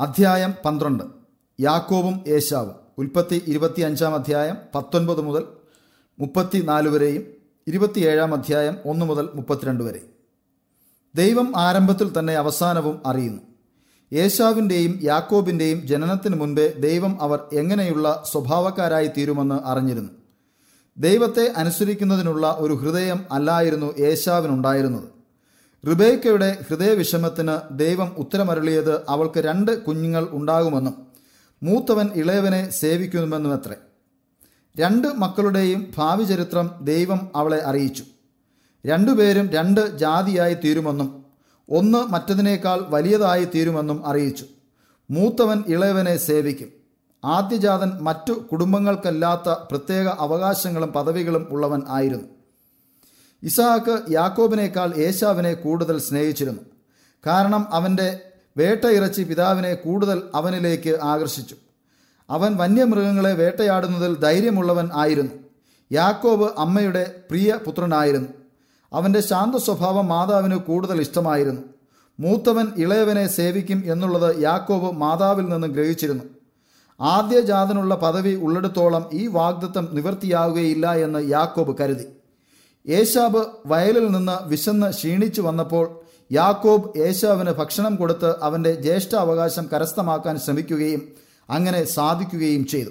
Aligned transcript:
അധ്യായം 0.00 0.54
പന്ത്രണ്ട്. 0.64 1.04
യാക്കോബും 1.60 2.24
ഏശാവും. 2.26 2.74
ഉൽപ്പത്തി 2.98 3.42
ഇരുപത്തി 3.46 3.80
അഞ്ചാം 3.80 4.14
അധ്യായം 4.14 4.56
പത്തൊൻപത് 4.74 5.20
മുതൽ 5.20 5.44
മുപ്പത്തി 6.18 6.58
നാല് 6.58 6.88
വരെയും 6.88 7.22
ഇരുപത്തിയേഴാം 7.66 8.34
അധ്യായം 8.34 8.76
ഒന്ന് 8.86 9.06
മുതൽ 9.06 9.28
മുപ്പത്തിരണ്ട് 9.34 9.84
വരെ. 9.84 10.00
ദൈവം 11.14 11.52
ആരംഭത്തിൽ 11.56 12.18
തന്നെ 12.18 12.34
അവസാനവും 12.34 13.02
അറിയുന്നു. 13.06 13.42
ഏശാവിന്റെയും 14.12 14.98
യാക്കോബിന്റെയും 15.02 15.86
ജനനത്തിന് 15.86 16.36
മുൻപേ 16.36 16.68
ദൈവം 16.68 17.22
അവർ 17.22 17.40
എങ്ങനെയുള്ള 17.52 18.24
സ്വഭാവക്കാരായി 18.32 19.06
തീരുമെന്ന് 19.06 19.54
അറിഞ്ഞിരുന്നു. 19.64 20.10
ദൈവത്തെ 20.98 21.52
അനുസരിക്കുന്നതിനുള്ള 21.56 22.56
ഒരു 22.58 22.72
ഹൃദയം 22.72 23.24
അല്ലായിരുന്നു 23.30 23.98
ഏശാവിനുണ്ടായിരുന്നത്. 23.98 25.15
റിബേക്കയുടെ 25.88 26.64
ഹൃദയവിഷമത്തിന് 26.68 27.78
ദൈവം 27.78 28.14
ഉത്തരമരുളിയത് 28.18 29.02
അവൾക്ക് 29.08 29.40
രണ്ട് 29.40 29.84
കുഞ്ഞുങ്ങൾ 29.84 30.28
ഉണ്ടാകുമെന്നും 30.30 31.06
മൂത്തവൻ 31.62 32.10
ഇളയവനെ 32.14 32.70
സേവിക്കുമെന്നും 32.70 33.52
അത്രേ 33.52 33.74
രണ്ട് 34.78 35.08
മക്കളുടെയും 35.08 35.92
ഭാവി 35.98 36.24
ചരിത്രം 36.24 36.70
ദൈവം 36.82 37.28
അവളെ 37.36 37.64
അറിയിച്ചു. 37.64 38.04
രണ്ടുപേരും 38.86 39.50
രണ്ട് 39.50 39.98
ജാതിയായി 39.98 40.54
തീരുമെന്നും 40.54 41.24
ഒന്ന് 41.70 41.98
മറ്റതിനേക്കാൾ 41.98 42.80
വലിയതായി 42.88 43.44
തീരുമെന്നും 43.44 44.06
അറിയിച്ചു. 44.06 44.44
മൂത്തവൻ 45.10 45.64
ഇളയവനെ 45.68 46.16
സേവിക്കും. 46.16 46.68
ആദ്യജാതൻ 47.24 47.92
മറ്റു 48.00 48.32
കുടുംബങ്ങൾക്കല്ലാത്ത 48.32 49.48
പ്രത്യേക 49.70 50.06
അവകാശങ്ങളും 50.06 50.88
പദവികളും 50.88 51.46
ഉള്ളവൻ 51.50 51.82
ആയിരുന്നു. 51.88 52.35
ഇസാക്ക് 53.46 54.10
യാക്കോബിനേക്കാൾ 54.10 54.92
ഏശാവിനെ 54.96 55.54
കൂടുതൽ 55.54 55.98
സ്നേഹിച്ചിരുന്നു. 55.98 56.62
കാരണം 57.26 57.66
അവന്റെ 57.72 58.20
വേട്ടയിറച്ചി 58.56 59.22
പിതാവിനെ 59.22 59.74
കൂടുതൽ 59.74 60.22
അവനിലേക്ക് 60.34 60.98
ആകർഷിച്ചു. 61.02 61.56
അവൻ 62.30 62.56
വന്യമൃഗങ്ങളെ 62.56 63.32
വേട്ടയാടുന്നതിൽ 63.32 64.18
ധൈര്യമുള്ളവൻ 64.18 64.88
ആയിരുന്നു. 64.94 65.32
യാക്കോബ് 65.92 66.50
അമ്മയുടെ 66.58 67.14
പ്രിയ 67.30 67.58
പുത്രനായിരുന്നു. 67.66 68.28
അവന്റെ 68.92 69.20
ശാന്ത 69.20 69.56
സ്വഭാവം 69.56 70.08
മാതാവിന് 70.08 70.56
കൂടുതൽ 70.56 71.00
ഇഷ്ടമായിരുന്നു. 71.00 71.62
മൂത്തവൻ 72.20 72.68
ഇളയവനെ 72.76 73.26
സേവിക്കും 73.26 73.82
എന്നുള്ളത് 73.86 74.42
യാക്കോബ് 74.42 74.96
മാതാവിൽ 74.96 75.46
നിന്ന് 75.48 75.66
ഗ്രഹിച്ചിരുന്നു. 75.66 76.24
ആദ്യജാതനുള്ള 77.00 77.94
പദവി 77.94 78.34
ഉള്ളിടത്തോളം 78.34 79.10
ഈ 79.12 79.26
വാഗ്ദത്തം 79.26 79.88
നിവൃത്തിയാവുകയില്ല 79.92 80.94
എന്ന് 80.94 81.30
യാക്കോബ് 81.30 81.78
കരുതി. 81.78 82.04
ഏശാബ് 82.88 83.46
വയലിൽ 83.66 84.06
നിന്ന് 84.08 84.48
വിശന്ന് 84.48 84.90
ക്ഷീണിച്ചു 84.90 85.42
വന്നപ്പോൾ 85.42 86.00
യാക്കോബ് 86.32 86.98
ഏശാവിന് 86.98 87.50
ഭക്ഷണം 87.50 87.96
കൊടുത്ത് 87.96 88.34
അവന്റെ 88.42 88.74
ജ്യേഷ്ഠാവകാശം 88.74 89.68
കരസ്ഥമാക്കാൻ 89.72 90.38
ശ്രമിക്കുകയും 90.38 91.02
അങ്ങനെ 91.50 91.84
സാധിക്കുകയും 91.84 92.66
ചെയ്തു. 92.66 92.90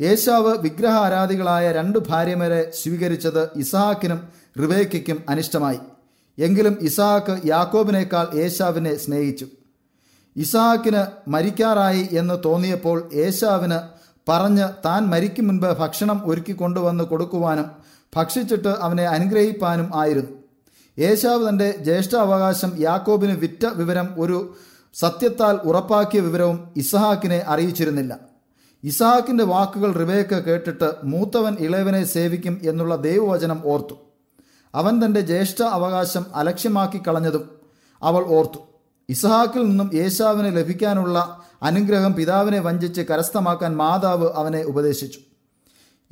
ഏശാവ് 0.00 0.58
വിഗ്രഹാരാധികളായ 0.58 1.72
രണ്ട് 1.72 1.98
ഭാര്യമാരെ 1.98 2.70
സ്വീകരിച്ചത് 2.82 3.48
ഇസഹാക്കിനും 3.56 4.28
റിവേക്കയ്ക്കും 4.60 5.22
അനിഷ്ടമായി. 5.28 5.78
എങ്കിലും 6.38 6.78
ഇസഹാക്ക് 6.80 7.46
യാക്കോബിനേക്കാൾ 7.46 8.26
ഏശാവിനെ 8.34 8.96
സ്നേഹിച്ചു. 8.96 9.46
ഇസഹാക്കിന് 10.36 11.30
മരിക്കാറായി 11.30 12.08
എന്ന് 12.12 12.34
തോന്നിയപ്പോൾ 12.44 13.10
ഏശാവിന് 13.12 13.78
പറഞ്ഞ് 14.28 14.68
താൻ 14.84 15.06
മരിക്കും 15.06 15.46
മുൻപ് 15.46 15.66
ഭക്ഷണം 15.66 16.22
ഒരുക്കി 16.24 16.52
കൊണ്ടുവന്ന് 16.52 17.04
കൊടുക്കുവാനും 17.04 17.70
ഭക്ഷിച്ചിട്ട് 18.16 18.68
അവനെ 18.68 19.04
അനുഗ്രഹിപ്പാനും 19.04 19.90
ആയിരുന്നു. 19.94 20.30
ഏശാവ് 20.98 21.48
തന്റെ 21.48 21.70
ജ്യേഷ്ഠാവകാശം 21.70 22.72
യാക്കോബിന് 22.78 23.32
വിറ്റ 23.32 23.66
വിവരം 23.66 24.08
ഒരു 24.18 24.54
സത്യത്താൽ 24.94 25.54
ഉറപ്പാക്കിയ 25.54 26.20
വിവരവും 26.20 26.72
ഇസഹാക്കിനെ 26.76 27.44
അറിയിച്ചിരുന്നില്ല. 27.46 28.16
ഇസഹാക്കിന്റെ 28.84 29.44
വാക്കുകൾ 29.44 29.92
റിബേക്ക 29.92 30.34
കേട്ടിട്ട് 30.34 30.94
മൂത്തവൻ 31.04 31.56
ഇളയവനെ 31.60 32.04
സേവിക്കും 32.04 32.60
എന്നുള്ള 32.62 32.96
ദൈവവചനം 32.96 33.62
ഓർത്തു. 33.64 33.94
അവൻ 34.74 35.04
തന്റെ 35.04 35.20
ജ്യേഷ്ഠ 35.20 35.62
അവകാശം 35.62 36.26
അലക്ഷ്യമാക്കി 36.34 37.00
കളഞ്ഞതും 37.08 37.50
അവൾ 38.02 38.24
ഓർത്തു. 38.26 38.58
ഇസഹാക്കിൽ 39.08 39.64
നിന്നും 39.64 39.90
യേശാവിന് 39.94 40.56
ലഭിക്കാനുള്ള 40.56 41.40
അനുഗ്രഹം 41.62 42.14
പിതാവിനെ 42.14 42.58
വഞ്ചിച്ച് 42.58 43.00
കരസ്ഥമാക്കാൻ 43.00 43.76
മാതാവ് 43.76 44.28
അവനെ 44.34 44.62
ഉപദേശിച്ചു. 44.62 45.18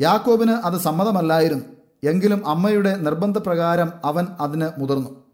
യാക്കോബിന് 0.01 0.53
അത് 0.53 0.81
സമ്മതമല്ലായിരുന്നു. 0.81 1.65
എങ്കിലും 2.05 2.49
അമ്മയുടെ 2.49 2.97
നിർബന്ധപ്രകാരം 2.97 3.93
അവൻ 4.05 4.27
അതിന് 4.41 4.69
മുതിർന്നു. 4.79 5.25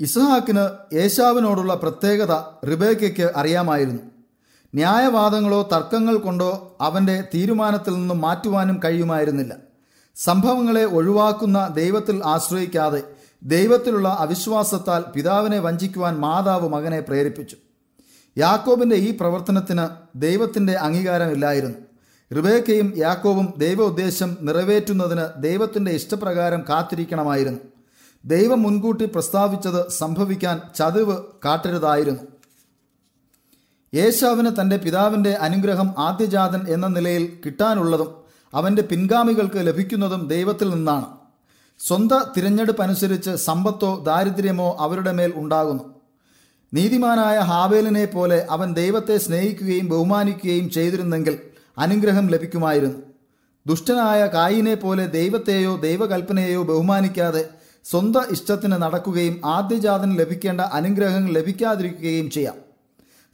ഇസ്ഹാക്കിന് 0.00 0.94
യേശാവിനോടുള്ള 0.94 1.74
പ്രത്യേകത 1.74 2.32
റിബേക്കയ്ക്ക് 2.70 3.32
അറിയാമായിരുന്നു. 3.36 4.02
ന്യായവാദങ്ങളോ 4.74 5.68
തർക്കങ്ങൾ 5.72 6.16
കൊണ്ടോ 6.16 6.76
അവന്റെ 6.80 7.24
തീരുമാനത്തിൽ 7.34 7.94
നിന്നും 7.94 8.20
മാറ്റുവാനും 8.20 8.80
കഴിയുമായിരുന്നില്ല. 8.84 9.54
സംഭവങ്ങളെ 10.16 10.84
ഒഴിവാക്കുന്ന 10.84 11.68
ദൈവത്തിൽ 11.68 12.22
ആശ്രയിക്കാതെ 12.24 13.02
ദൈവത്തിലുള്ള 13.42 14.16
അവിശ്വാസത്താൽ 14.20 15.04
പിതാവിനെ 15.14 15.58
വഞ്ചിക്കുവാൻ 15.58 16.18
മാതാവ് 16.18 16.68
മകനെ 16.68 17.00
പ്രേരിപ്പിച്ചു. 17.00 17.56
യാക്കോബിന്റെ 18.38 18.96
ഈ 18.96 19.16
പ്രവർത്തനത്തിന് 19.16 19.88
ദൈവത്തിന്റെ 20.16 20.72
അംഗീകാരമില്ലായിരുന്നു. 20.72 21.85
റിബേക്കയും 22.34 22.92
യാക്കോവും 22.96 23.54
ദൈവ 23.58 23.82
ഉദ്ദേശം 23.82 24.36
നിറവേറ്റുന്നതിന് 24.40 25.42
ദൈവത്തിന്റെ 25.42 25.90
ഇഷ്ടപ്രകാരം 25.90 26.64
കാത്തിരിക്കണമായിരുന്നു. 26.68 27.58
ദൈവം 28.24 28.62
മുൻകൂട്ടി 28.62 29.04
പ്രസ്താവിച്ചത് 29.04 29.90
സംഭവിക്കാൻ 29.90 30.60
ചതിവ് 30.76 31.16
കാട്ടരുതായിരുന്നു. 31.44 32.20
യേശാവിന് 33.94 34.50
തന്റെ 34.60 34.76
പിതാവിന്റെ 34.76 35.30
അനുഗ്രഹം 35.30 35.94
ആദ്യജാതൻ 35.98 36.66
എന്ന 36.68 36.86
നിലയിൽ 36.86 37.38
കിട്ടാനുള്ളതും 37.46 38.14
അവന്റെ 38.54 38.82
പിൻഗാമികൾക്ക് 38.82 39.66
ലഭിക്കുന്നതും 39.66 40.28
ദൈവത്തിൽ 40.28 40.70
നിന്നാണ്. 40.70 41.06
സ്വന്ത 41.78 42.12
തിരഞ്ഞെടുപ്പ് 42.36 42.82
അനുസരിച്ച് 42.82 43.30
സമ്പത്തോ 43.36 44.04
ദാരിദ്ര്യമോ 44.06 44.76
അവരുടെ 44.80 45.12
മേൽ 45.12 45.32
ഉണ്ടാകുന്നു. 45.36 45.84
നീതിമാനായ 46.74 47.38
ഹാവേലിനെ 47.38 48.04
പോലെ 48.04 48.46
അവൻ 48.50 48.74
ദൈവത്തെ 48.74 49.18
സ്നേഹിക്കുകയും 49.18 49.88
ബഹുമാനിക്കുകയും 49.88 50.70
ചെയ്തിരുന്നെങ്കിൽ 50.70 51.38
അനുഗ്രഹം 51.78 52.26
ലഭിക്കുമായിരുന്നു. 52.26 52.98
ദുഷ്ടനായ 53.66 54.26
കായിനെ 54.26 54.74
പോലെ 54.74 55.06
ദൈവത്തെയോ 55.06 55.76
ദൈവകൽപ്പനയെയോ 55.76 56.62
ബഹുമാനിക്കാതെ 56.62 57.48
സ്വന്ത 57.84 58.16
ഇഷ്ടത്തിന് 58.30 58.72
നടക്കുകയും 58.72 59.40
ആദ്യജാതന് 59.44 60.18
ലഭിക്കേണ്ട 60.18 60.60
അനുഗ്രഹങ്ങൾ 60.60 61.32
ലഭിക്കാതിരിക്കുകയും 61.32 62.30
ചെയ്യാം. 62.30 62.54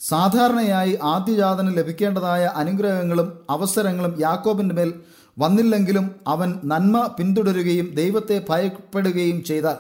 സാധാരണയായി 0.00 0.98
ആദ്യജാതന് 1.03 1.76
ലഭിക്കേണ്ടതായ 1.76 2.44
അനുഗ്രഹങ്ങളും 2.44 3.38
അവസരങ്ങളും 3.50 4.20
യാക്കോബിന്റെ 4.20 4.74
മേൽ 4.74 4.94
വന്നില്ലെങ്കിലും 5.38 6.14
അവൻ 6.26 6.60
നന്മ 6.64 7.06
പിന്തുടരുകയും 7.19 7.94
ദൈവത്തെ 7.94 8.44
ഭയപ്പെടുകയും 8.48 9.44
ചെയ്താൽ 9.44 9.76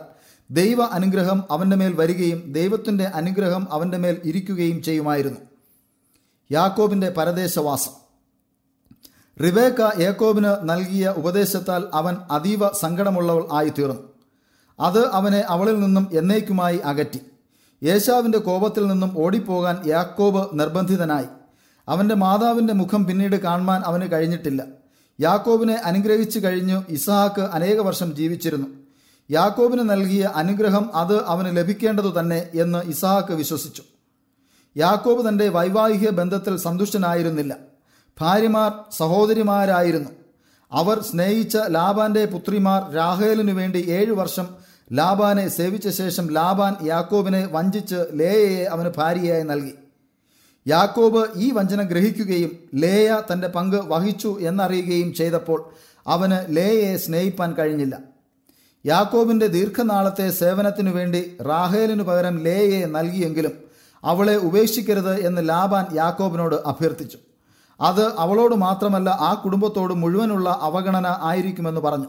ദൈവ 0.50 0.82
അനുഗ്രഹം 0.82 1.44
അവന്റെ 1.50 1.76
മേൽ 1.76 1.92
വരികയും 1.92 2.52
ദൈവത്തിന്റെ 2.52 3.04
അനുഗ്രഹം 3.04 3.72
അവന്റെ 3.72 3.98
മേൽ 3.98 4.16
ഇരിക്കുകയും 4.24 4.82
ചെയ്യുമായിരുന്നു. 4.82 5.40
യാക്കോബിന്റെ 6.52 7.10
പരദേശവാസം. 7.10 8.01
റിബേക്ക 9.40 10.00
യാക്കോബിന് 10.00 10.54
നൽകിയ 10.62 11.14
ഉപദേശത്താൽ 11.16 11.84
അവൻ 11.94 12.16
അതീവ 12.30 12.72
സങ്കടമുള്ളവൾ 12.72 13.48
ആയിത്തീർന്നു. 13.52 14.12
അത് 14.80 15.08
അവനെ 15.10 15.44
അവളിൽ 15.48 15.80
നിന്നും 15.80 16.08
എന്നേക്കുമായി 16.12 16.78
അകറ്റി. 16.78 17.20
യേശാവിന്റെ 17.84 18.38
കോപത്തിൽ 18.38 18.86
നിന്നും 18.86 19.14
ഓടിപ്പോകാൻ 19.18 19.82
യാക്കോബ് 19.86 20.60
നിർബന്ധിതനായി. 20.60 21.24
അവന്റെ 21.88 22.14
മാതാവിന്റെ 22.14 22.72
മുഖം 22.72 23.04
പിന്നീട് 23.04 23.36
കാണുവാൻ 23.36 23.82
അവന് 23.84 24.12
കഴിഞ്ഞിട്ടില്ല. 24.12 24.64
യാക്കോബിനെ 25.20 25.74
അനുഗ്രഹിച്ചു 25.74 26.38
കഴിഞ്ഞു 26.38 26.84
ഇസഹാക്ക് 26.88 27.40
അനേക 27.40 27.80
വർഷം 27.80 28.14
ജീവിച്ചിരുന്നു. 28.14 28.66
യാക്കോബിന് 29.30 29.90
നൽകിയ 29.90 30.22
അനുഗ്രഹം 30.34 30.96
അത് 30.96 31.24
അവന് 31.26 31.56
ലഭിക്കേണ്ടതു 31.56 32.20
തന്നെ 32.20 32.48
എന്ന് 32.54 32.78
ഇസഹാക്ക് 32.78 33.32
വിശ്വസിച്ചു. 33.32 33.82
യാക്കോബ് 34.76 35.28
തന്റെ 35.28 35.48
വൈവാഹിക 35.48 36.10
ബന്ധത്തിൽ 36.10 36.56
സന്തുഷ്ടനായിരുന്നില്ല. 36.56 37.71
ഭാര്യമാർ 38.20 38.72
സഹോദരിമാരായിരുന്നു. 38.98 40.10
അവർ 40.72 41.02
സ്നേഹിച്ച 41.02 41.56
ലാബാന്റെ 41.56 42.24
പുത്രിമാർ 42.24 42.94
രാഹേലിനു 42.94 43.52
വേണ്ടി 43.52 43.78
ഏഴു 43.78 44.12
വർഷം 44.12 44.48
ലാബാനെ 44.92 45.48
സേവിച്ച 45.48 45.88
ശേഷം 45.88 46.26
ലാബാൻ 46.26 46.76
യാക്കോബിനെ 46.86 47.48
വഞ്ചിച്ച് 47.52 48.04
ലേയയെ 48.12 48.64
അവന് 48.64 48.90
ഭാര്യയായി 48.96 49.42
നൽകി. 49.42 49.74
യാക്കോബ് 50.68 51.26
ഈ 51.36 51.50
വഞ്ചന 51.50 51.82
ഗ്രഹിക്കുകയും 51.82 52.58
ലേയ 52.74 53.22
തന്റെ 53.32 53.48
പങ്ക് 53.48 53.76
വഹിച്ചു 53.76 54.38
എന്നറിയുകയും 54.40 55.14
ചെയ്തപ്പോൾ 55.14 55.64
അവന് 56.06 56.56
ലേയയെ 56.56 56.96
സ്നേഹിപ്പാൻ 56.96 57.54
കഴിഞ്ഞില്ല. 57.54 57.98
യാക്കോബിന്റെ 58.86 59.46
ദീർഘനാളത്തെ 59.46 60.30
സേവനത്തിനു 60.30 60.90
വേണ്ടി 60.90 61.36
റാഹേലിനു 61.48 62.02
പകരം 62.02 62.38
ലേയയെ 62.38 62.86
നൽകിയെങ്കിലും 62.86 63.52
അവളെ 64.04 64.36
ഉപേക്ഷിക്കരുത് 64.36 65.26
എന്ന് 65.26 65.48
ലാബാൻ 65.48 65.86
യാക്കോബിനോട് 65.96 66.54
അഭ്യർത്ഥിച്ചു. 66.54 67.18
അത് 67.82 68.16
അവളോട് 68.18 68.54
മാത്രമല്ല 68.54 69.10
ആ 69.10 69.42
കുടുംബത്തോട് 69.44 69.94
മുഴുവനുള്ള 69.94 70.58
അവഗണന 70.60 71.16
ആയിരിക്കുമെന്ന് 71.20 71.80
പറഞ്ഞു. 71.80 72.06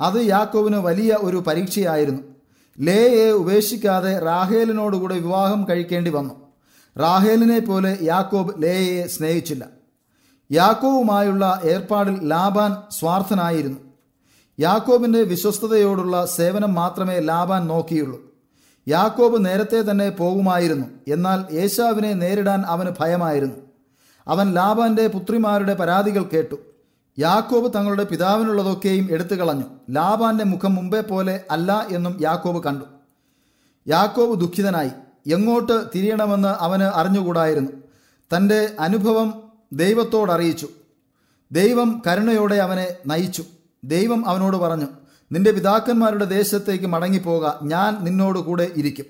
അത് 0.00 0.26
യാക്കോവിന് 0.26 0.76
വലിയ 0.76 1.16
ഒരു 1.20 1.36
പരീക്ഷയായിരുന്നു. 1.36 2.22
ലേയെ 2.80 3.30
ഉപേക്ഷിക്കാതെ 3.30 4.18
റാഹേലിനോടുകൂടെ 4.18 5.14
വിവാഹം 5.14 5.66
കഴിക്കേണ്ടി 5.68 6.10
വന്നു. 6.10 6.34
റാഹേലിനെ 6.98 7.58
പോലെ 7.58 7.98
യാക്കോബ് 8.02 8.62
ലേയെ 8.62 9.06
സ്നേഹിച്ചില്ല. 9.06 9.64
യാക്കോവുമായുള്ള 10.52 11.60
ഏർപ്പാടിൽ 11.64 12.28
ലാബാൻ 12.28 12.76
സ്വാർത്ഥനായിരുന്നു. 12.90 13.78
യാക്കോബിന്റെ 14.60 15.22
വിശ്വസ്തതയോടുള്ള 15.22 16.26
സേവനം 16.26 16.74
മാത്രമേ 16.74 17.18
ലാബാൻ 17.18 17.66
നോക്കിയുള്ളൂ. 17.66 18.20
യാക്കോബ് 18.88 19.44
നേരത്തെ 19.46 19.90
തന്നെ 19.90 20.10
പോകുമായിരുന്നു. 20.10 20.86
എന്നാൽ 21.08 21.54
യേശാവിനെ 21.54 22.12
നേരിടാൻ 22.12 22.62
അവന് 22.66 22.90
ഭയമായിരുന്നു. 23.00 23.67
അവൻ 24.28 24.52
ലാബാന്റെ 24.52 25.06
പുത്രിമാരുടെ 25.06 25.74
പരാതികൾ 25.74 26.22
കേട്ടു. 26.22 26.56
യാക്കോബ് 27.18 27.74
തങ്ങളുടെ 27.74 28.04
പിതാവിനുള്ളതൊക്കെയും 28.04 29.08
എടുത്തു 29.10 29.34
കളഞ്ഞു. 29.34 29.64
ലാബാന്റെ 29.90 30.44
മുഖം 30.44 30.74
മുമ്പേ 30.74 31.00
പോലെ 31.00 31.44
അല്ല 31.50 31.86
എന്നും 31.90 32.18
യാക്കോബ് 32.20 32.64
കണ്ടു. 32.64 32.84
യാക്കോബ് 33.88 34.40
ദുഃഖിതനായി. 34.40 34.90
എങ്ങോട്ട് 35.26 35.86
തിരിയണമെന്ന് 35.94 36.48
അവന് 36.48 36.82
അറിഞ്ഞുകൂടായിരുന്നു. 36.82 37.70
തന്റെ 38.36 38.72
അനുഭവം 38.80 39.42
ദൈവത്തോടറിയിച്ചു. 39.72 40.68
ദൈവം 41.52 42.02
കരുണയോടെ 42.06 42.54
അവനെ 42.54 42.94
നയിച്ചു. 43.06 43.44
ദൈവം 43.84 44.28
അവനോട് 44.28 44.56
പറഞ്ഞു 44.56 44.86
നിന്റെ 45.32 45.50
പിതാക്കന്മാരുടെ 45.50 46.24
ദേശത്തേക്ക് 46.24 46.86
മടങ്ങിപ്പോക. 46.86 47.50
ഞാൻ 47.62 48.04
നിന്നോട് 48.04 48.38
കൂടെ 48.38 48.70
ഇരിക്കും. 48.76 49.04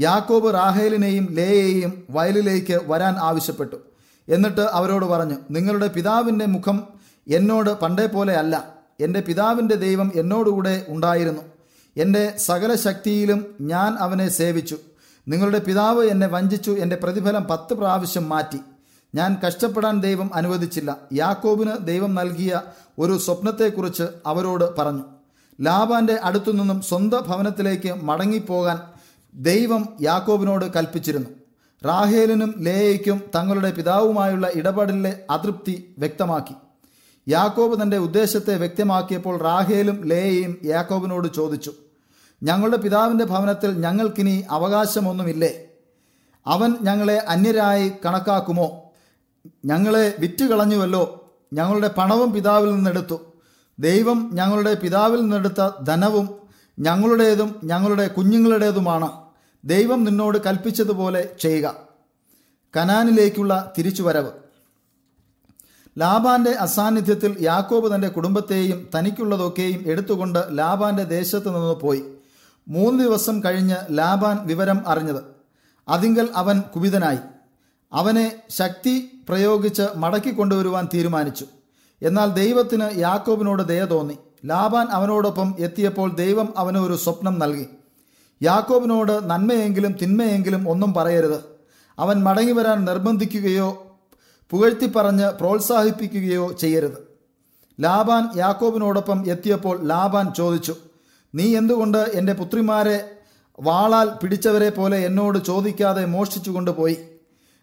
യാക്കോബ് 0.00 0.54
റാഹേലിനെയും 0.54 1.28
ലേയെയും 1.30 2.02
വയലിലേക്ക് 2.10 2.80
വരാൻ 2.86 3.16
ആവശ്യപ്പെട്ടു. 3.16 3.76
എന്നിട്ട് 4.30 4.60
അവരോട് 4.60 5.06
പറഞ്ഞു 5.06 5.34
നിങ്ങളുടെ 5.50 5.86
പിതാവിന്റെ 5.86 6.46
മുഖം 6.46 6.88
എന്നോട് 7.28 7.70
പണ്ടേ 7.70 8.06
പോലെ 8.06 8.34
അല്ല. 8.34 8.74
എന്റെ 9.00 9.20
പിതാവിന്റെ 9.20 9.74
ദൈവം 9.74 10.12
എന്നോടുകൂടെ 10.14 10.86
ഉണ്ടായിരുന്നു. 10.88 11.42
എന്റെ 11.96 12.34
സകല 12.36 12.74
ശക്തിയിലും 12.74 13.54
ഞാൻ 13.60 13.94
അവനെ 13.94 14.28
സേവിച്ചു. 14.28 14.76
നിങ്ങളുടെ 15.28 15.58
പിതാവ് 15.58 16.04
എന്നെ 16.04 16.26
വഞ്ചിച്ചു 16.26 16.70
എന്റെ 16.70 16.96
പ്രതിഫലം 16.96 17.44
പത്ത് 17.44 17.74
പ്രാവശ്യം 17.74 18.28
മാറ്റി. 18.28 18.58
ഞാൻ 19.14 19.36
കഷ്ടപ്പെടാൻ 19.46 20.00
ദൈവം 20.00 20.34
അനുവദിച്ചില്ല. 20.34 20.96
യാക്കോബിന് 21.12 21.70
ദൈവം 21.84 22.14
നൽകിയ 22.14 22.60
ഒരു 22.98 23.18
സ്വപ്നത്തെക്കുറിച്ച് 23.18 24.02
അവരോട് 24.26 24.76
പറഞ്ഞു. 24.76 25.02
ലാബാന്റെ 25.60 26.20
അടുത്തുനിന്നും 26.24 26.82
സ്വന്തം 26.82 27.24
ഭവനത്തിലേക്ക് 27.26 27.94
മടങ്ങിപ്പോകാൻ 28.02 28.78
ദൈവം 29.34 29.88
യാക്കോബിനോട് 30.02 30.72
കൽപ്പിച്ചിരുന്നു. 30.72 31.39
റാഹേലിനും 31.86 32.54
ലേയയ്ക്കും 32.58 33.22
തങ്ങളുടെ 33.34 33.70
പിതാവുമായുള്ള 33.70 34.50
ഇടപെടലിലെ 34.54 35.20
അതൃപ്തി 35.30 35.94
വ്യക്തമാക്കി. 35.98 36.54
യാക്കോബ് 37.28 37.82
തന്റെ 37.82 37.96
ഉദ്ദേശത്തെ 37.96 38.56
വ്യക്തമാക്കിയപ്പോൾ 38.56 39.36
റാഹേലും 39.38 40.04
ലേയയും 40.04 40.58
യാക്കോബിനോട് 40.64 41.34
ചോദിച്ചു 41.34 41.72
ഞങ്ങളുടെ 42.42 42.76
പിതാവിന്റെ 42.76 43.24
ഭവനത്തിൽ 43.24 43.80
ഞങ്ങൾക്കിനി 43.80 44.44
അവകാശമൊന്നുമില്ലേ? 44.50 45.64
അവൻ 46.46 46.74
ഞങ്ങളെ 46.82 47.16
അന്യരായി 47.16 47.92
കണക്കാക്കുമോ? 48.04 48.92
ഞങ്ങളെ 49.64 50.14
വിറ്റുകളഞ്ഞുവല്ലോ. 50.18 51.32
ഞങ്ങളുടെ 51.52 51.88
പണവും 51.88 52.32
പിതാവിൽ 52.32 52.74
നിന്നെടുത്തു. 52.74 53.20
ദൈവം 53.78 54.30
ഞങ്ങളുടെ 54.32 54.74
പിതാവിൽ 54.74 55.20
നിന്നെടുത്ത 55.20 55.84
ധനവും 55.84 56.28
ഞങ്ങളുടേതും 56.78 57.60
ഞങ്ങളുടെ 57.64 58.06
കുഞ്ഞുങ്ങളുടേതുമാണ്. 58.06 59.29
ദൈവം 59.64 60.04
നിന്നോട് 60.04 60.38
കൽപ്പിച്ചതുപോലെ 60.44 61.36
ചെയ്യുക. 61.40 61.74
കനാനിലേക്കുള്ള 62.76 63.72
തിരിച്ചുവരവ്. 63.78 64.30
ലാബാന്റെ 65.98 66.50
അസാന്നിധ്യത്തിൽ 66.50 67.36
യാക്കോബ് 67.40 67.94
തന്റെ 67.94 68.08
കുടുംബത്തെയും 68.08 68.88
തനിക്കുള്ളതൊക്കെയും 68.98 69.84
എടുത്തുകൊണ്ട് 69.86 70.38
ലാബാന്റെ 70.50 71.04
ദേശത്ത് 71.04 71.54
നിന്ന് 71.54 71.74
പോയി. 71.74 72.04
മൂന്ന് 72.68 73.04
ദിവസം 73.04 73.44
കഴിഞ്ഞ് 73.44 73.76
ലാബാൻ 73.90 74.46
വിവരം 74.46 74.88
അറിഞ്ഞത്. 74.88 75.22
അതിങ്കൽ 75.88 76.28
അവൻ 76.34 76.60
കുപിതനായി. 76.60 77.18
അവനെ 77.92 78.42
ശക്തി 78.50 79.24
പ്രയോഗിച്ച് 79.28 79.82
മടക്കി 79.96 80.30
കൊണ്ടുവരുവാൻ 80.30 80.88
തീരുമാനിച്ചു. 80.94 81.46
എന്നാൽ 82.02 82.32
ദൈവത്തിന് 82.32 82.98
യാക്കോബിനോട് 82.98 83.62
ദയ 83.62 83.84
തോന്നി. 83.84 84.18
ലാബാൻ 84.46 84.86
അവനോടൊപ്പം 84.86 85.54
എത്തിയപ്പോൾ 85.58 86.14
ദൈവം 86.14 86.58
അവന് 86.58 86.78
ഒരു 86.78 86.96
സ്വപ്നം 86.96 87.38
നൽകി. 87.38 87.66
യാക്കോബിനോട് 88.42 89.30
നന്മയെങ്കിലും 89.30 89.92
തിന്മയെങ്കിലും 89.92 90.68
ഒന്നും 90.68 90.94
പറയരുത്. 90.94 91.40
അവൻ 91.98 92.22
മടങ്ങി 92.22 92.52
വരാൻ 92.52 92.84
നിർബന്ധിക്കുകയോ 92.84 93.98
പുകഴ്ത്തി 94.50 94.92
പറഞ്ഞ് 94.96 95.26
പ്രോത്സാഹിപ്പിക്കുകയോ 95.26 96.52
ചെയ്യരുത്. 96.52 97.10
ലാബാൻ 97.80 98.28
യാക്കോബിനോടൊപ്പം 98.36 99.26
എത്തിയപ്പോൾ 99.26 99.86
ലാബാൻ 99.86 100.32
ചോദിച്ചു 100.36 100.76
നീ 101.34 101.56
എന്തുകൊണ്ട് 101.56 101.98
എന്റെ 101.98 102.32
പുത്രിമാരെ 102.32 103.10
വാളാൽ 103.60 104.08
പിടിച്ചവരെ 104.22 104.70
പോലെ 104.70 104.98
എന്നോട് 104.98 105.38
ചോദിക്കാതെ 105.38 106.04
മോഷ്ടിച്ചു 106.04 106.50
കൊണ്ടുപോയി? 106.50 106.96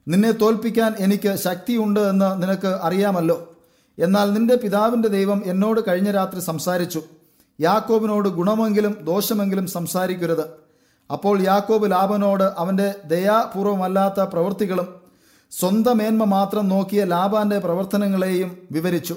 നിന്നെ 0.07 0.31
തോൽപ്പിക്കാൻ 0.31 0.95
എനിക്ക് 0.99 1.35
ശക്തിയുണ്ട് 1.35 1.99
എന്ന് 1.99 2.43
നിനക്ക് 2.43 2.67
അറിയാമല്ലോ. 2.67 3.55
എന്നാൽ 3.99 4.33
നിന്റെ 4.33 4.55
പിതാവിന്റെ 4.55 5.07
ദൈവം 5.07 5.43
എന്നോട് 5.45 5.81
കഴിഞ്ഞ 5.87 6.11
രാത്രി 6.11 6.39
സംസാരിച്ചു. 6.39 7.01
യാക്കോബിനോട് 7.61 8.29
ഗുണമെങ്കിലും 8.29 8.97
ദോഷമെങ്കിലും 9.03 9.67
സംസാരിക്കരുത്. 9.67 10.66
അപ്പോൾ 11.11 11.41
യാക്കോബ് 11.41 11.91
ലാബനോട് 11.91 12.43
അവന്റെ 12.43 12.95
ദയാപൂർവമല്ലാത്ത 13.05 14.21
പ്രവൃത്തികളും 14.21 14.87
സ്വന്തമേന്മ 15.51 16.23
മാത്രം 16.23 16.67
നോക്കിയ 16.67 17.03
ലാബാന്റെ 17.03 17.59
പ്രവർത്തനങ്ങളെയും 17.59 18.57
വിവരിച്ചു. 18.71 19.15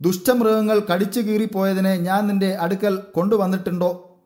ദുഷ്ടമൃഗങ്ങൾ 0.00 0.82
കടിച്ചു 0.94 1.20
കീറിപ്പോയതിനെ 1.20 1.96
ഞാൻ 1.96 2.26
നിന്റെ 2.26 2.54
അടുക്കൽ 2.54 2.96
കൊണ്ടുവന്നിട്ടുണ്ടോ? 3.14 4.18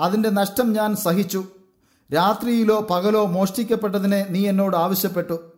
അതിന്റെ 0.00 0.30
നഷ്ടം 0.30 0.72
ഞാൻ 0.72 0.96
സഹിച്ചു. 0.96 1.44
രാത്രിയിലോ 2.14 2.86
പകലോ 2.90 3.26
മോഷ്ടിക്കപ്പെട്ടതിനെ 3.26 4.26
നീ 4.30 4.46
എന്നോട് 4.46 4.76
ആവശ്യപ്പെട്ടു. 4.76 5.52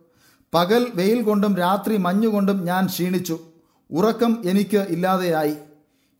പകൽ 0.53 0.87
വെയിൽ 0.95 1.21
കൊണ്ടും 1.21 1.55
രാത്രി 1.55 1.97
മഞ്ഞുകൊണ്ടും 1.97 2.65
ഞാൻ 2.65 2.85
ക്ഷീണിച്ചു. 2.85 3.39
ഉറക്കം 3.91 4.41
എനിക്ക് 4.45 4.77
ഇല്ലാതെയായി. 4.77 5.55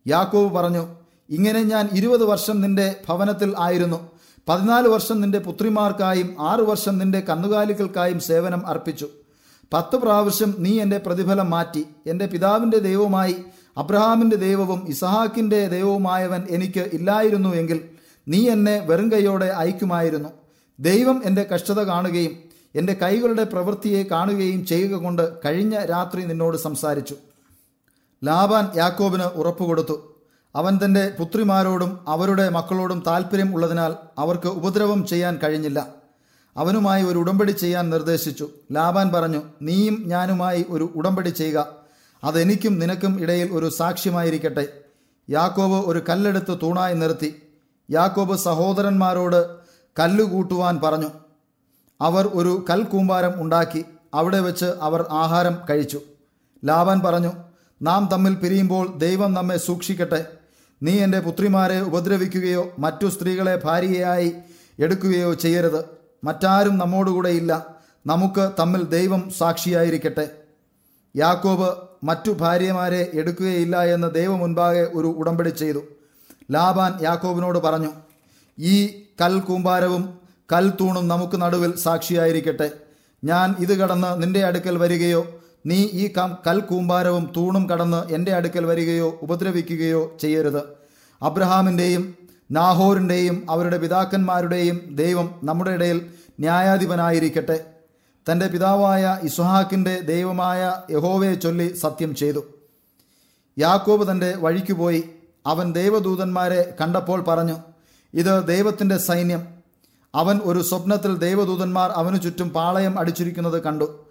യാക്കോവ് 0.06 0.54
പറഞ്ഞു 0.54 0.88
ഇങ്ങനെ 1.30 1.62
ഞാൻ 1.62 1.88
ഇരുപത് 1.92 2.24
വർഷം 2.24 2.60
നിന്റെ 2.60 2.96
ഭവനത്തിൽ 3.08 3.54
ആയിരുന്നു. 3.58 4.19
പതിനാല് 4.50 4.88
വർഷം 4.88 5.20
നിന്റെ 5.20 5.38
പുത്രിമാർക്കായും 5.38 6.36
ആറു 6.40 6.62
വർഷം 6.62 6.98
നിന്റെ 6.98 7.20
കന്നുകാലികൾക്കായും 7.20 8.20
സേവനം 8.20 8.66
അർപ്പിച്ചു. 8.66 9.08
പത്ത് 9.72 9.96
പ്രാവശ്യം 9.96 10.54
നീ 10.58 10.80
എന്റെ 10.80 10.98
പ്രതിഫലം 10.98 11.50
മാറ്റി. 11.50 11.86
എന്റെ 12.06 12.26
പിതാവിന്റെ 12.26 12.78
ദൈവമായി 12.78 13.36
അബ്രഹാമിന്റെ 13.76 14.36
ദൈവവും 14.36 14.86
ഇസഹാക്കിന്റെ 14.88 15.68
ദൈവവുമായവൻ 15.68 16.46
എനിക്ക് 16.50 16.90
ഇല്ലായിരുന്നു 16.92 17.48
എങ്കിൽ 17.48 17.88
നീ 18.28 18.48
എന്നെ 18.48 18.78
വെറും 18.80 19.12
കൈയോടെ 19.12 19.46
അയക്കുമായിരുന്നു. 19.46 20.28
ദൈവം 20.80 21.22
എന്റെ 21.24 21.42
കഷ്ടത 21.54 21.80
കാണുകയും 21.80 22.36
എന്റെ 22.74 22.92
കൈകളുടെ 22.92 23.44
പ്രവൃത്തിയെ 23.44 24.02
കാണുകയും 24.02 24.66
ചെയ്യുക 24.66 24.96
കൊണ്ട് 24.96 25.38
കഴിഞ്ഞ 25.44 25.84
രാത്രി 25.84 26.24
നിന്നോട് 26.24 26.56
സംസാരിച്ചു. 26.56 27.16
ലാബാൻ 28.24 28.68
യാക്കോബിന് 28.76 29.22
ഉറപ്പുകൊടുത്തു. 29.22 30.09
അവൻ 30.56 30.78
തന്റെ 30.84 31.14
പുത്രിമാരോടും 31.18 32.04
അവരുടെ 32.08 32.48
മക്കളോടും 32.48 33.02
താൽപ്പര്യം 33.06 33.54
ഉള്ളതിനാൽ 33.54 33.94
അവർക്ക് 34.18 34.46
ഉപദ്രവം 34.46 35.06
ചെയ്യാൻ 35.06 35.38
കഴിഞ്ഞില്ല. 35.44 35.86
അവനുമായി 36.56 37.02
ഒരു 37.02 37.18
ഉടമ്പടി 37.18 37.52
ചെയ്യാൻ 37.52 37.90
നിർദ്ദേശിച്ചു. 37.90 38.50
ലാബാൻ 38.72 39.12
പറഞ്ഞു 39.12 39.42
നീയും 39.62 40.02
ഞാനുമായി 40.06 40.66
ഒരു 40.68 40.92
ഉടമ്പടി 40.96 41.28
ചെയ്യുക. 41.28 41.66
അതെനിക്കും 42.24 42.78
നിനക്കും 42.78 43.20
ഇടയിൽ 43.20 43.52
ഒരു 43.52 43.68
സാക്ഷ്യമായിരിക്കട്ടെ. 43.68 44.68
യാക്കോബ് 45.30 45.88
ഒരു 45.90 46.02
കല്ലെടുത്ത് 46.08 46.58
തൂണായി 46.62 46.94
നിർത്തി. 46.94 47.42
യാക്കോബ് 47.90 48.36
സഹോദരന്മാരോട് 48.36 49.46
കല്ലുകൂട്ടുവാൻ 49.98 50.80
പറഞ്ഞു. 50.84 51.10
അവർ 52.00 52.30
ഒരു 52.34 52.64
കൽക്കൂമ്പാരം 52.70 53.42
ഉണ്ടാക്കി. 53.42 53.84
അവിടെ 54.14 54.40
വെച്ച് 54.40 54.64
അവർ 54.64 55.04
ആഹാരം 55.10 55.58
കഴിച്ചു. 55.70 56.00
ലാബാൻ 56.64 57.00
പറഞ്ഞു 57.00 57.32
നാം 57.82 58.08
തമ്മിൽ 58.12 58.34
പിരിയുമ്പോൾ 58.34 58.98
ദൈവം 58.98 59.34
നമ്മെ 59.34 59.56
സൂക്ഷിക്കട്ടെ. 59.56 60.26
നീ 60.82 60.98
എന്റെ 60.98 61.20
പുത്രിമാരെ 61.20 61.80
ഉപദ്രവിക്കുകയോ 61.80 62.72
മറ്റു 62.78 63.06
സ്ത്രീകളെ 63.06 63.60
ഭാര്യയായി 63.64 64.32
എടുക്കുകയോ 64.78 65.34
ചെയ്യരുത്. 65.34 65.84
മറ്റാരും 66.24 66.78
നമ്മോടുകൂടെ 66.78 67.28
ഇല്ല. 67.28 67.66
നമുക്ക് 68.06 68.50
തമ്മിൽ 68.58 68.82
ദൈവം 68.82 69.30
സാക്ഷിയായിരിക്കട്ടെ. 69.38 70.28
യാക്കോബ് 71.16 71.74
മറ്റു 72.04 72.30
ഭാര്യമാരെ 72.30 73.10
എടുക്കുകയില്ല 73.14 73.84
എന്ന് 73.84 74.14
ദൈവം 74.14 74.38
മുൻപാകെ 74.38 74.88
ഒരു 74.94 75.06
ഉടമ്പടി 75.06 75.48
ചെയ്തു. 75.48 75.82
ലാബാൻ 76.50 76.98
യാക്കോബിനോട് 77.02 77.58
പറഞ്ഞു 77.58 77.92
ഈ 78.58 79.04
കൽ 79.20 79.40
കൂമ്പാരവും 79.40 80.20
കൽ 80.52 80.72
തൂണും 80.80 81.08
നമുക്ക് 81.08 81.40
നടുവിൽ 81.40 81.76
സാക്ഷിയായിരിക്കട്ടെ. 81.76 82.70
ഞാൻ 83.24 83.54
ഇത് 83.58 83.78
കടന്ന് 83.78 84.22
നിന്റെ 84.22 84.44
അടുക്കൽ 84.44 84.78
വരികയോ 84.78 85.40
നീ 85.66 85.76
ഈ 85.76 86.12
കൽക്കൂമ്പാരവും 86.18 86.36
കൽ 86.46 86.60
കൂമ്പാരവും 86.60 87.32
തൂണും 87.36 87.70
കടന്ന് 87.70 88.12
എന്റെ 88.12 88.32
അടുക്കൽ 88.32 88.66
വരികയോ 88.66 89.18
ഉപദ്രവിക്കുകയോ 89.22 90.16
ചെയ്യരുത്. 90.20 90.62
അബ്രഹാമിന്റെയും 91.22 92.14
നാഹോറിന്റെയും 92.50 93.46
അവരുടെ 93.50 93.78
പിതാക്കന്മാരുടെയും 93.78 94.80
ദൈവം 94.90 95.34
നമ്മുടെ 95.44 95.70
ഇടയിൽ 95.70 96.06
ന്യായാധിപനായിരിക്കട്ടെ. 96.40 97.64
തന്റെ 98.32 98.46
പിതാവായ 98.46 99.18
ഇസ്ഹാക്കിന്റെ 99.22 100.00
ദൈവമായ 100.00 100.80
യഹോവയെ 100.90 101.34
ചൊല്ലി 101.34 101.74
സത്യം 101.74 102.14
ചെയ്തു. 102.14 102.44
യാക്കോബ് 103.58 104.10
തന്റെ 104.10 104.34
വഴിക്ക് 104.36 104.72
പോയി 104.72 105.04
അവൻ 105.46 105.72
ദൈവദൂതന്മാരെ 105.72 106.74
കണ്ടപ്പോൾ 106.80 107.20
പറഞ്ഞു 107.22 107.56
ഇത് 108.14 108.46
ദൈവത്തിന്റെ 108.48 108.96
സൈന്യം. 108.98 109.46
അവൻ 110.14 110.40
ഒരു 110.44 110.62
സ്വപ്നത്തിൽ 110.62 111.18
ദൈവദൂതന്മാർ 111.18 111.90
അവനു 111.90 112.16
ചുറ്റും 112.16 112.50
പാളയം 112.50 112.98
അടിച്ചിരിക്കുന്നത് 112.98 113.62
കണ്ടു. 113.62 114.09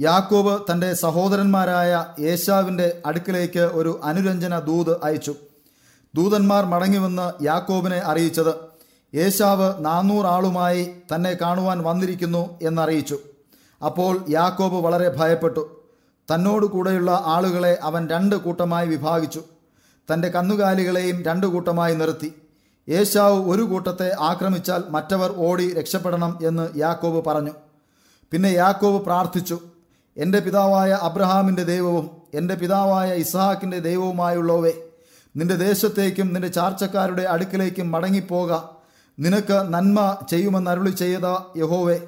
യാക്കോബ് 0.00 0.72
തന്റെ 0.72 0.94
സഹോദരന്മാരായ 0.94 2.06
യേശാവിന്റെ 2.20 3.02
അടുക്കിലേക്ക് 3.06 3.60
ഒരു 3.60 4.00
അനുരഞ്ജന 4.04 4.58
ദൂത് 4.58 5.04
അയച്ചു. 5.04 5.34
ദൂതന്മാർ 6.14 6.64
മടങ്ങിവന്ന് 6.64 7.44
യാക്കോബിനെ 7.44 7.98
അറിയിച്ചത് 7.98 8.54
യേശാവ് 9.14 9.84
നാനൂറാളുമായി 9.84 10.90
തന്നെ 11.14 11.36
കാണുവാൻ 11.40 11.82
വന്നിരിക്കുന്നു 11.82 12.58
എന്നറിയിച്ചു. 12.62 13.18
അപ്പോൾ 13.84 14.24
യാക്കോബ് 14.28 14.74
വളരെ 14.74 15.08
ഭയപ്പെട്ടു. 15.16 15.82
തന്നോട് 16.34 16.66
കൂടെയുള്ള 16.66 17.22
ആളുകളെ 17.24 17.78
അവൻ 17.82 18.08
രണ്ട് 18.08 18.36
കൂട്ടമായി 18.36 18.88
വിഭാഗിച്ചു. 18.88 19.42
തന്റെ 20.12 20.28
കന്നുകാലികളെയും 20.28 21.22
രണ്ട് 21.22 21.46
കൂട്ടമായി 21.46 21.94
നിർത്തി. 21.94 22.34
യേശാവ് 22.88 23.50
ഒരു 23.50 23.62
കൂട്ടത്തെ 23.62 24.16
ആക്രമിച്ചാൽ 24.20 24.82
മറ്റവർ 24.88 25.34
ഓടി 25.36 25.74
രക്ഷപ്പെടണം 25.74 26.38
എന്ന് 26.42 26.68
യാക്കോബ് 26.76 27.24
പറഞ്ഞു. 27.24 27.52
പിന്നെ 28.30 28.48
യാക്കോബ് 28.48 29.04
പ്രാർത്ഥിച്ചു 29.04 29.58
എന്റെ 30.18 30.38
പിതാവായ 30.38 30.90
അബ്രഹാമിന്റെ 30.90 31.62
ദൈവവും 31.62 32.10
എന്റെ 32.34 32.54
പിതാവായ 32.54 33.14
ഇസ്ഹാക്കിന്റെ 33.14 33.78
ദൈവവുമായുള്ളവേ 33.78 34.72
നിന്റെ 35.36 35.54
ദേശത്തേക്കും 35.54 36.32
നിന്റെ 36.32 36.48
ചാർച്ചക്കാരുടെ 36.48 37.22
അടുക്കിലേക്കും 37.22 37.90
മടങ്ങിപ്പോക. 37.90 38.60
നിനക്ക് 39.18 39.52
നന്മ 39.52 40.16
ചെയ്യുമെന്ന് 40.30 40.70
അരുളി 40.70 40.90
ചെയ്ത 40.90 41.24
യഹോവേ 41.56 42.00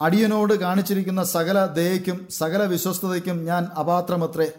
അടിയനോട് 0.00 0.54
കാണിച്ചിരിക്കുന്ന 0.54 1.24
സകല 1.24 1.66
ദയയ്ക്കും 1.66 2.26
സകല 2.30 2.64
വിശ്വസ്തതയ്ക്കും 2.64 3.44
ഞാൻ 3.44 3.68
അപാത്രമത്രേ. 3.78 4.50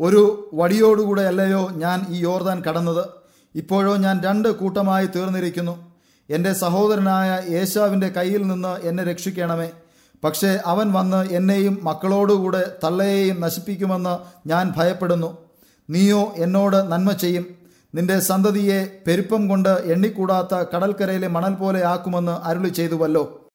ഒരു 0.00 0.50
വടിയോടുകൂടെ 0.54 1.22
അല്ലയോ 1.22 1.70
ഞാൻ 1.70 2.06
ഈ 2.08 2.18
യോർദാൻ 2.18 2.62
കടന്നത്? 2.62 3.08
ഇപ്പോഴോ 3.54 3.96
ഞാൻ 3.96 4.22
രണ്ട് 4.24 4.48
കൂട്ടമായി 4.48 5.06
തീർന്നിരിക്കുന്നു. 5.06 5.92
എന്റെ 6.30 6.52
സഹോദരനായ 6.52 7.42
യേശാവിന്റെ 7.48 8.08
കയ്യിൽ 8.08 8.46
നിന്ന് 8.46 8.86
എന്നെ 8.86 9.04
രക്ഷിക്കണമേ. 9.04 9.70
പക്ഷേ 10.24 10.58
അവൻ 10.66 10.92
വന്ന് 10.92 11.26
എന്നെയും 11.26 11.78
മക്കളോടുകൂടെ 11.82 12.72
തള്ളയെയും 12.84 13.40
നശിപ്പിക്കുമെന്ന് 13.40 14.48
ഞാൻ 14.48 14.72
ഭയപ്പെടുന്നു. 14.76 15.38
നീയോ 15.90 16.32
എന്നോട് 16.36 16.76
നന്മ 16.76 17.12
ചെയ്യും. 17.12 17.46
നിന്റെ 17.94 18.20
സന്തതിയെ 18.20 18.98
പെരുപ്പം 19.06 19.48
കൊണ്ട് 19.48 19.68
എണ്ണിക്കൂടാത്ത 19.68 20.64
കടൽക്കരയിലെ 20.74 21.28
മണൽ 21.28 21.54
പോലെ 21.54 21.84
ആക്കുമെന്ന് 21.84 22.46
അരുളി 22.46 22.68
ചെയ്തുവല്ലോ. 22.68 23.42